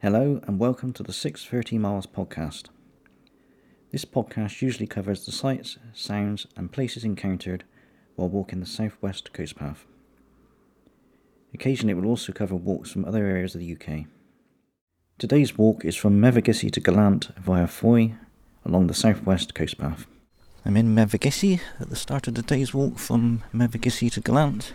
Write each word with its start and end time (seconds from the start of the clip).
Hello 0.00 0.40
and 0.46 0.60
welcome 0.60 0.92
to 0.92 1.02
the 1.02 1.12
630 1.12 1.76
Miles 1.76 2.06
podcast. 2.06 2.66
This 3.90 4.04
podcast 4.04 4.62
usually 4.62 4.86
covers 4.86 5.26
the 5.26 5.32
sights, 5.32 5.76
sounds, 5.92 6.46
and 6.56 6.70
places 6.70 7.02
encountered 7.02 7.64
while 8.14 8.28
walking 8.28 8.60
the 8.60 8.66
southwest 8.66 9.32
coast 9.32 9.56
path. 9.56 9.86
Occasionally, 11.52 11.90
it 11.90 11.96
will 11.96 12.06
also 12.06 12.32
cover 12.32 12.54
walks 12.54 12.92
from 12.92 13.04
other 13.04 13.26
areas 13.26 13.56
of 13.56 13.60
the 13.60 13.72
UK. 13.72 14.04
Today's 15.18 15.58
walk 15.58 15.84
is 15.84 15.96
from 15.96 16.20
Mevagissey 16.20 16.70
to 16.70 16.80
Golant 16.80 17.34
via 17.34 17.66
Fowey 17.66 18.16
along 18.64 18.86
the 18.86 18.94
southwest 18.94 19.52
coast 19.52 19.78
path. 19.78 20.06
I'm 20.64 20.76
in 20.76 20.94
Mevagissey 20.94 21.58
at 21.80 21.90
the 21.90 21.96
start 21.96 22.28
of 22.28 22.34
today's 22.34 22.72
walk 22.72 23.00
from 23.00 23.42
Mevagissey 23.52 24.12
to 24.12 24.20
Golant. 24.20 24.70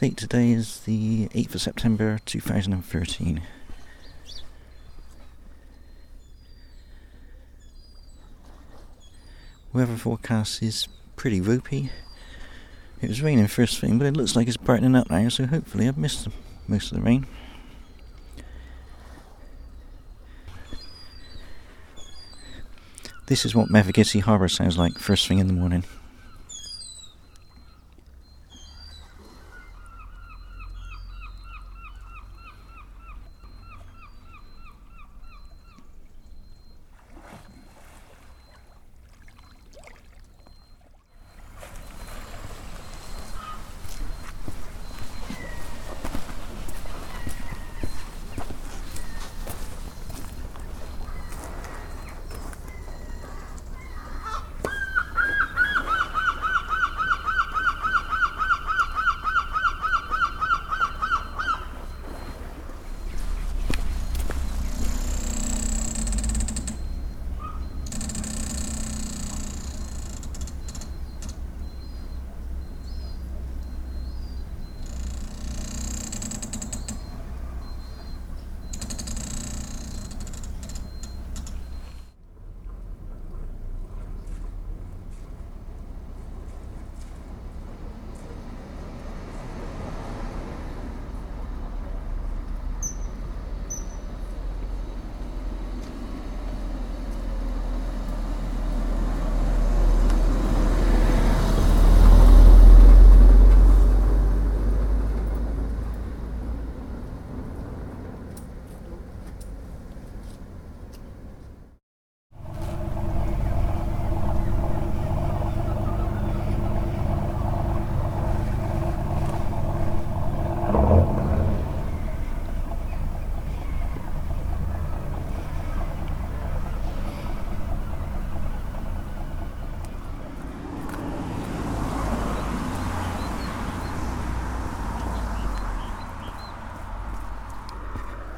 Date 0.00 0.16
today 0.16 0.52
is 0.52 0.78
the 0.82 1.26
8th 1.30 1.56
of 1.56 1.60
September 1.60 2.20
2013. 2.24 3.42
Weather 9.74 9.96
forecast 9.96 10.62
is 10.62 10.86
pretty 11.16 11.40
ropey. 11.40 11.90
It 13.02 13.08
was 13.08 13.20
raining 13.20 13.48
first 13.48 13.80
thing, 13.80 13.98
but 13.98 14.06
it 14.06 14.16
looks 14.16 14.36
like 14.36 14.46
it's 14.46 14.56
brightening 14.56 14.94
up 14.94 15.10
now, 15.10 15.28
so 15.28 15.46
hopefully 15.46 15.88
I've 15.88 15.98
missed 15.98 16.28
most 16.68 16.92
of 16.92 16.98
the 16.98 17.04
rain. 17.04 17.26
This 23.26 23.44
is 23.44 23.56
what 23.56 23.68
Mevagissey 23.68 24.20
Harbour 24.20 24.46
sounds 24.46 24.78
like 24.78 24.96
first 24.98 25.26
thing 25.26 25.40
in 25.40 25.48
the 25.48 25.52
morning. 25.52 25.82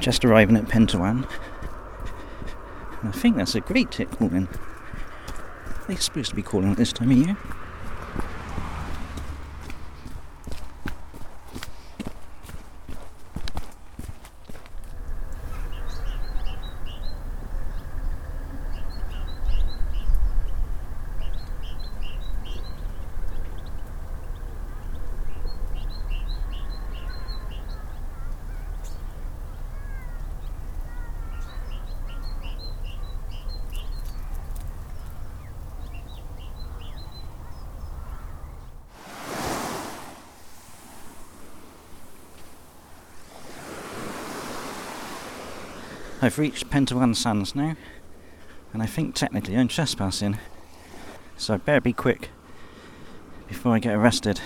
Just 0.00 0.24
arriving 0.24 0.56
at 0.56 0.64
Pentewan. 0.64 1.28
I 3.02 3.12
think 3.12 3.36
that's 3.36 3.54
a 3.54 3.60
great 3.60 3.90
tip 3.90 4.10
calling. 4.12 4.48
They're 5.86 5.96
supposed 5.98 6.30
to 6.30 6.36
be 6.36 6.42
calling 6.42 6.70
at 6.70 6.78
this 6.78 6.92
time 6.92 7.10
of 7.10 7.16
year. 7.16 7.36
I've 46.22 46.38
reached 46.38 46.68
Pentewan 46.68 47.16
Sands 47.16 47.54
now, 47.54 47.76
and 48.74 48.82
I 48.82 48.86
think 48.86 49.14
technically 49.14 49.56
I'm 49.56 49.68
trespassing, 49.68 50.36
so 51.38 51.54
I 51.54 51.56
better 51.56 51.80
be 51.80 51.94
quick 51.94 52.28
before 53.48 53.74
I 53.74 53.78
get 53.78 53.94
arrested. 53.94 54.38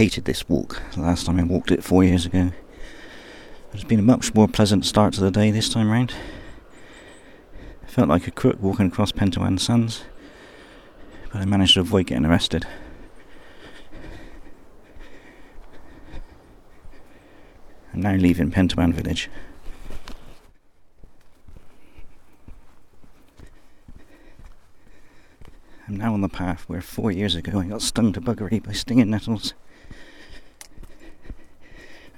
hated 0.00 0.24
this 0.24 0.48
walk 0.48 0.80
the 0.94 1.02
last 1.02 1.26
time 1.26 1.38
I 1.38 1.42
walked 1.42 1.70
it 1.70 1.84
four 1.84 2.02
years 2.02 2.24
ago. 2.24 2.52
But 3.70 3.74
it's 3.74 3.84
been 3.84 3.98
a 3.98 4.02
much 4.02 4.32
more 4.34 4.48
pleasant 4.48 4.86
start 4.86 5.12
to 5.12 5.20
the 5.20 5.30
day 5.30 5.50
this 5.50 5.68
time 5.68 5.90
round. 5.90 6.14
I 7.82 7.86
felt 7.86 8.08
like 8.08 8.26
a 8.26 8.30
crook 8.30 8.56
walking 8.62 8.86
across 8.86 9.12
Pentewan 9.12 9.60
Sands, 9.60 10.04
but 11.30 11.42
I 11.42 11.44
managed 11.44 11.74
to 11.74 11.80
avoid 11.80 12.06
getting 12.06 12.24
arrested. 12.24 12.66
I'm 17.92 18.00
now 18.00 18.14
leaving 18.14 18.50
Pentewan 18.50 18.94
Village. 18.94 19.28
I'm 25.86 25.98
now 25.98 26.14
on 26.14 26.22
the 26.22 26.30
path 26.30 26.64
where 26.68 26.80
four 26.80 27.12
years 27.12 27.34
ago 27.34 27.60
I 27.60 27.66
got 27.66 27.82
stung 27.82 28.14
to 28.14 28.20
buggery 28.22 28.64
by 28.64 28.72
stinging 28.72 29.10
nettles. 29.10 29.52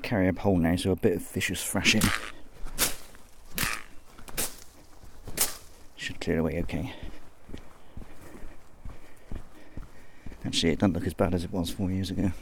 Carry 0.00 0.28
a 0.28 0.32
pole 0.32 0.56
now, 0.56 0.74
so 0.74 0.92
a 0.92 0.96
bit 0.96 1.16
of 1.16 1.22
vicious 1.22 1.62
thrashing 1.62 2.00
should 5.96 6.18
clear 6.18 6.38
away 6.38 6.58
okay. 6.60 6.94
Actually, 10.46 10.72
it 10.72 10.78
doesn't 10.78 10.94
look 10.94 11.06
as 11.06 11.12
bad 11.12 11.34
as 11.34 11.44
it 11.44 11.52
was 11.52 11.68
four 11.68 11.90
years 11.90 12.10
ago. 12.10 12.32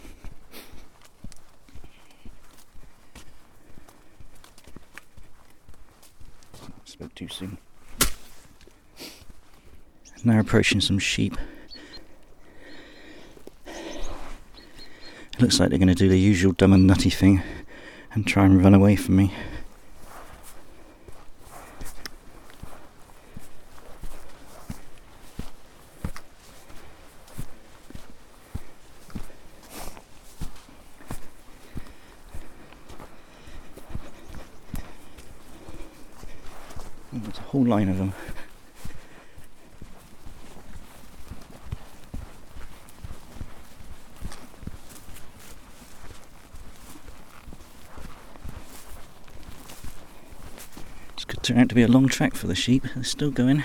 Spoke 6.85 7.15
too 7.17 7.27
soon. 7.27 7.59
Now 10.23 10.39
approaching 10.39 10.81
some 10.81 11.01
sheep. 11.01 11.37
It 15.37 15.43
looks 15.43 15.61
like 15.61 15.69
they're 15.69 15.79
going 15.79 15.89
to 15.89 15.95
do 15.95 16.09
the 16.09 16.19
usual 16.19 16.53
dumb 16.53 16.73
and 16.73 16.87
nutty 16.87 17.11
thing 17.11 17.43
and 18.13 18.27
try 18.27 18.47
and 18.47 18.65
run 18.65 18.73
away 18.73 18.97
from 18.97 19.17
me. 19.17 19.35
There's 37.13 37.39
a 37.39 37.43
whole 37.43 37.67
line 37.67 37.91
of 37.91 37.99
them. 37.99 38.15
Could 51.29 51.43
turn 51.43 51.59
out 51.59 51.69
to 51.69 51.75
be 51.75 51.83
a 51.83 51.89
long 51.89 52.09
track 52.09 52.35
for 52.35 52.47
the 52.47 52.55
sheep. 52.55 52.85
They're 52.95 53.05
still 53.05 53.31
going. 53.31 53.65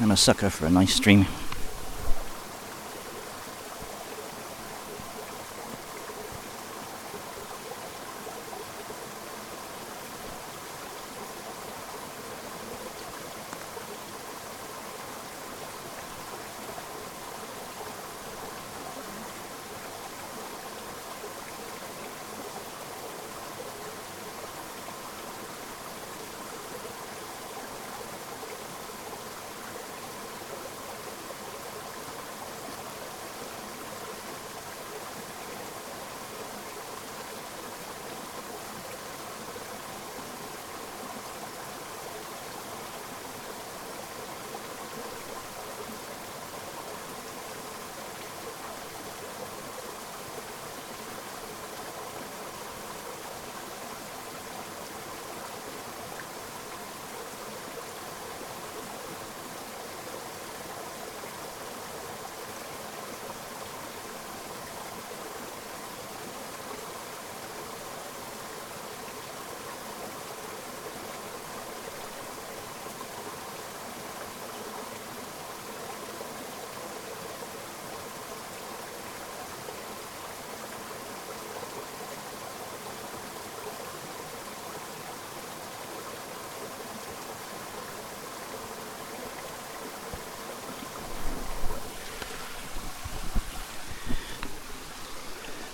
I'm 0.00 0.12
a 0.12 0.16
sucker 0.16 0.48
for 0.48 0.66
a 0.66 0.70
nice 0.70 0.94
stream. 0.94 1.26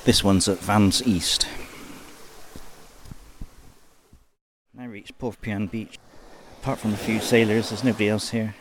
This 0.04 0.22
one's 0.22 0.48
at 0.48 0.58
Vans 0.58 1.02
East. 1.06 1.48
Now 4.74 4.86
reached 4.86 5.18
Porthpean 5.18 5.70
Beach. 5.70 5.98
Apart 6.60 6.78
from 6.78 6.92
a 6.92 6.98
few 6.98 7.20
sailors, 7.20 7.70
there's 7.70 7.82
nobody 7.82 8.10
else 8.10 8.28
here. 8.28 8.54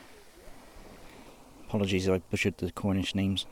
Apologies 1.67 2.07
if 2.07 2.13
I 2.13 2.19
butchered 2.31 2.59
the 2.59 2.71
Cornish 2.71 3.13
names. 3.13 3.45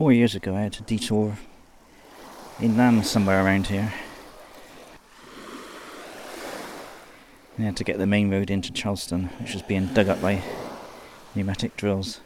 Four 0.00 0.12
years 0.12 0.34
ago, 0.34 0.56
I 0.56 0.62
had 0.62 0.72
to 0.72 0.82
detour 0.82 1.36
inland 2.58 3.04
somewhere 3.04 3.44
around 3.44 3.66
here. 3.66 3.92
I 7.58 7.62
had 7.64 7.76
to 7.76 7.84
get 7.84 7.98
the 7.98 8.06
main 8.06 8.30
road 8.30 8.50
into 8.50 8.72
Charlestown, 8.72 9.24
which 9.38 9.52
was 9.52 9.60
being 9.60 9.88
dug 9.88 10.08
up 10.08 10.22
by 10.22 10.40
pneumatic 11.34 11.76
drills. 11.76 12.22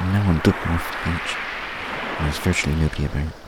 Now 0.00 0.30
on 0.30 0.40
Duporth 0.40 0.90
Beach. 1.04 1.36
There's 2.20 2.38
virtually 2.38 2.74
nobody 2.76 3.04
about. 3.04 3.39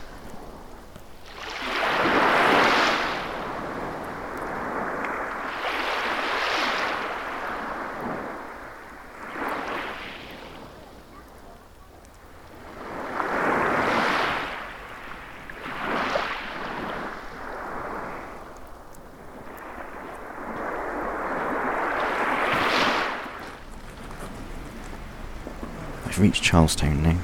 I've 26.13 26.21
reached 26.21 26.43
Charlestown 26.43 27.03
now. 27.03 27.17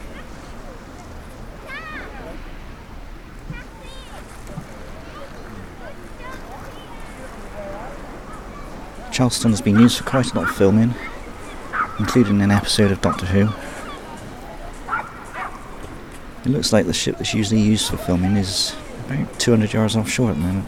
Charlestown 9.13 9.53
has 9.53 9.61
been 9.61 9.79
used 9.79 9.99
for 9.99 10.05
quite 10.05 10.33
a 10.33 10.35
lot 10.35 10.49
of 10.49 10.57
filming, 10.57 10.95
including 11.99 12.41
an 12.41 12.51
episode 12.51 12.91
of 12.91 13.03
Doctor 13.03 13.27
Who. 13.27 13.51
It 16.47 16.49
looks 16.51 16.73
like 16.73 16.87
the 16.87 16.95
ship 16.95 17.19
that's 17.19 17.35
usually 17.35 17.61
used 17.61 17.91
for 17.91 17.99
filming 17.99 18.39
is 18.39 18.75
about 19.05 19.39
200 19.39 19.71
yards 19.71 19.97
offshore 19.97 20.31
at 20.31 20.37
the 20.37 20.41
moment. 20.41 20.67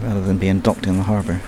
Rather 0.00 0.22
than 0.22 0.38
being 0.38 0.60
docked 0.60 0.86
in 0.86 0.96
the 0.96 1.02
harbour. 1.02 1.42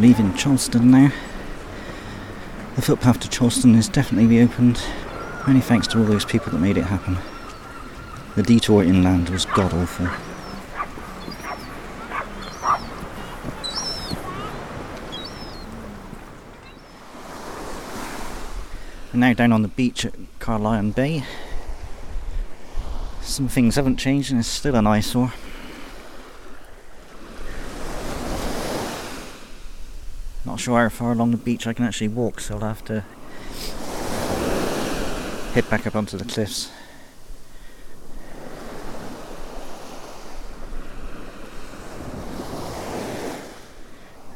Leaving 0.00 0.32
Charlestown 0.32 0.90
now. 0.90 1.12
The 2.74 2.80
footpath 2.80 3.20
to 3.20 3.28
Charlestown 3.28 3.74
is 3.74 3.86
definitely 3.86 4.26
reopened, 4.26 4.82
only 5.46 5.60
thanks 5.60 5.86
to 5.88 5.98
all 5.98 6.06
those 6.06 6.24
people 6.24 6.50
that 6.52 6.58
made 6.58 6.78
it 6.78 6.84
happen. 6.84 7.18
The 8.34 8.42
detour 8.42 8.82
inland 8.82 9.28
was 9.28 9.44
god 9.44 9.74
awful. 9.74 10.06
Now 19.12 19.34
down 19.34 19.52
on 19.52 19.60
the 19.60 19.68
beach 19.68 20.06
at 20.06 20.14
Carlyon 20.38 20.92
Bay. 20.92 21.24
Some 23.20 23.48
things 23.48 23.76
haven't 23.76 23.98
changed 23.98 24.30
and 24.30 24.40
it's 24.40 24.48
still 24.48 24.76
an 24.76 24.86
eyesore. 24.86 25.34
Not 30.60 30.64
sure 30.64 30.82
how 30.82 30.88
far 30.90 31.12
along 31.12 31.30
the 31.30 31.38
beach 31.38 31.66
I 31.66 31.72
can 31.72 31.86
actually 31.86 32.08
walk, 32.08 32.38
so 32.38 32.56
I'll 32.56 32.60
have 32.60 32.84
to 32.84 33.00
head 35.54 35.70
back 35.70 35.86
up 35.86 35.96
onto 35.96 36.18
the 36.18 36.24
cliffs. 36.26 36.70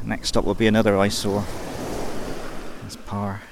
Next 0.03 0.29
stop 0.29 0.47
will 0.47 0.55
be 0.55 0.67
another 0.67 0.97
eyesore. 0.97 1.45
That's 2.81 2.97
Par. 2.97 3.43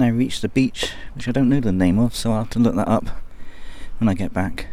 Now 0.00 0.10
reached 0.10 0.42
the 0.42 0.48
beach, 0.48 0.92
which 1.14 1.28
I 1.28 1.32
don't 1.32 1.48
know 1.48 1.60
the 1.60 1.72
name 1.72 1.98
of, 1.98 2.14
so 2.16 2.32
I'll 2.32 2.38
have 2.40 2.50
to 2.50 2.58
look 2.58 2.74
that 2.74 2.88
up 2.88 3.06
when 3.98 4.08
I 4.08 4.14
get 4.14 4.32
back. 4.32 4.66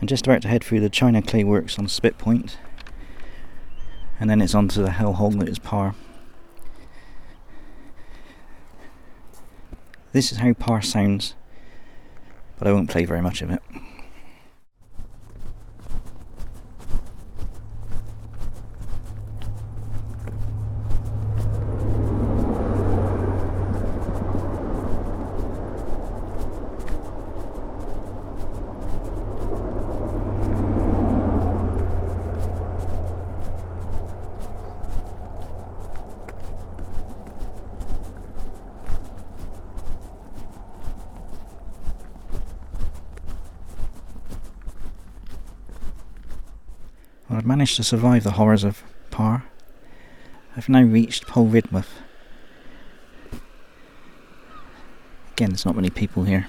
I'm 0.00 0.06
just 0.06 0.26
about 0.26 0.42
to 0.42 0.48
head 0.48 0.64
through 0.64 0.80
the 0.80 0.90
China 0.90 1.22
Clay 1.22 1.44
Works 1.44 1.78
on 1.78 1.86
Spit 1.86 2.18
Point, 2.18 2.58
and 4.18 4.28
then 4.28 4.40
it's 4.40 4.54
on 4.54 4.66
to 4.68 4.82
the 4.82 4.88
hellhole 4.88 5.38
that 5.38 5.48
is 5.48 5.58
Par. 5.58 5.94
This 10.12 10.32
is 10.32 10.38
how 10.38 10.54
Par 10.54 10.82
sounds, 10.82 11.34
but 12.58 12.66
I 12.66 12.72
won't 12.72 12.90
play 12.90 13.04
very 13.04 13.22
much 13.22 13.42
of 13.42 13.50
it. 13.50 13.62
I've 47.32 47.46
managed 47.46 47.76
to 47.76 47.84
survive 47.84 48.24
the 48.24 48.32
horrors 48.32 48.64
of 48.64 48.82
Par. 49.10 49.44
I've 50.56 50.68
now 50.68 50.82
reached 50.82 51.26
Polridmouth. 51.26 51.86
Again, 55.32 55.50
there's 55.50 55.64
not 55.64 55.76
many 55.76 55.90
people 55.90 56.24
here. 56.24 56.48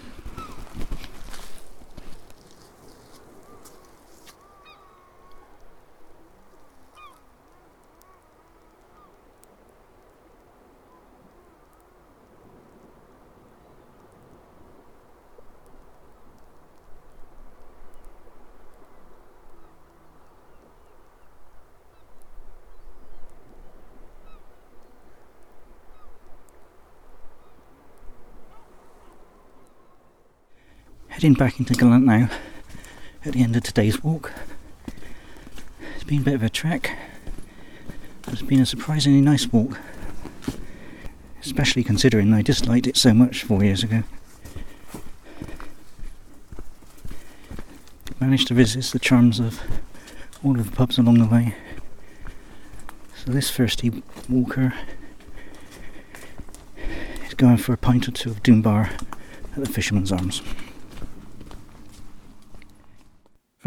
Heading 31.21 31.35
back 31.35 31.59
into 31.59 31.75
Golant 31.75 32.03
now 32.03 32.31
at 33.23 33.33
the 33.33 33.43
end 33.43 33.55
of 33.55 33.61
today's 33.61 34.03
walk. 34.03 34.33
It's 35.93 36.03
been 36.03 36.21
a 36.21 36.23
bit 36.23 36.33
of 36.33 36.41
a 36.41 36.49
trek. 36.49 36.97
It's 38.29 38.41
been 38.41 38.59
a 38.59 38.65
surprisingly 38.65 39.21
nice 39.21 39.45
walk, 39.53 39.79
especially 41.43 41.83
considering 41.83 42.33
I 42.33 42.41
disliked 42.41 42.87
it 42.87 42.97
so 42.97 43.13
much 43.13 43.43
four 43.43 43.63
years 43.63 43.83
ago. 43.83 44.01
Managed 48.19 48.47
to 48.47 48.55
visit 48.55 48.85
the 48.85 48.97
charms 48.97 49.39
of 49.39 49.61
all 50.43 50.59
of 50.59 50.71
the 50.71 50.75
pubs 50.75 50.97
along 50.97 51.19
the 51.19 51.27
way. 51.27 51.53
So 53.23 53.31
this 53.31 53.51
thirsty 53.51 54.01
walker 54.27 54.73
is 57.27 57.35
going 57.35 57.57
for 57.57 57.73
a 57.73 57.77
pint 57.77 58.07
or 58.07 58.11
two 58.11 58.31
of 58.31 58.41
Doombar 58.41 58.89
at 59.55 59.63
the 59.63 59.69
Fisherman's 59.69 60.11
Arms. 60.11 60.41